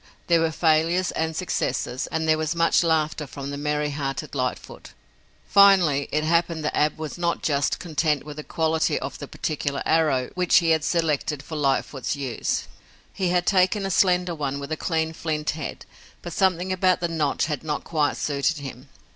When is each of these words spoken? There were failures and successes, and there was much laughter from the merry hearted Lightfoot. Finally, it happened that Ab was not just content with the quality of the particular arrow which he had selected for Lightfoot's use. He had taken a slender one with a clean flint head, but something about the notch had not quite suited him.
There 0.25 0.41
were 0.41 0.49
failures 0.49 1.11
and 1.11 1.35
successes, 1.35 2.07
and 2.07 2.27
there 2.27 2.39
was 2.39 2.55
much 2.55 2.83
laughter 2.83 3.27
from 3.27 3.51
the 3.51 3.55
merry 3.57 3.91
hearted 3.91 4.33
Lightfoot. 4.33 4.93
Finally, 5.47 6.09
it 6.11 6.23
happened 6.23 6.65
that 6.65 6.75
Ab 6.75 6.97
was 6.97 7.19
not 7.19 7.43
just 7.43 7.77
content 7.77 8.23
with 8.23 8.37
the 8.37 8.43
quality 8.43 8.99
of 8.99 9.19
the 9.19 9.27
particular 9.27 9.83
arrow 9.85 10.31
which 10.33 10.57
he 10.57 10.71
had 10.71 10.83
selected 10.83 11.43
for 11.43 11.55
Lightfoot's 11.55 12.15
use. 12.15 12.63
He 13.13 13.29
had 13.29 13.45
taken 13.45 13.85
a 13.85 13.91
slender 13.91 14.33
one 14.33 14.59
with 14.59 14.71
a 14.71 14.75
clean 14.75 15.13
flint 15.13 15.51
head, 15.51 15.85
but 16.23 16.33
something 16.33 16.73
about 16.73 16.99
the 16.99 17.07
notch 17.07 17.45
had 17.45 17.63
not 17.63 17.83
quite 17.83 18.17
suited 18.17 18.57
him. 18.57 18.89